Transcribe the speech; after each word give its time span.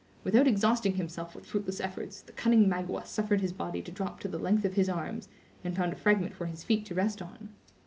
Without 0.23 0.47
exhausting 0.47 0.95
himself 0.95 1.35
with 1.35 1.45
fruitless 1.45 1.79
efforts, 1.79 2.21
the 2.23 2.31
cunning 2.31 2.67
Magua 2.67 3.05
suffered 3.05 3.39
his 3.39 3.53
body 3.53 3.83
to 3.83 3.91
drop 3.91 4.19
to 4.21 4.27
the 4.27 4.39
length 4.39 4.65
of 4.65 4.73
his 4.73 4.89
arms, 4.89 5.29
and 5.63 5.75
found 5.75 5.93
a 5.93 5.95
fragment 5.95 6.33
for 6.33 6.47
his 6.47 6.63
feet 6.63 6.85
to 6.87 6.95
rest 6.95 7.21
on. 7.21 7.49